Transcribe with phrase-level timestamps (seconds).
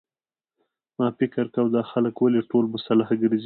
[0.99, 3.39] ما فکر کاوه دا خلک ولې ټول مسلح ګرځي.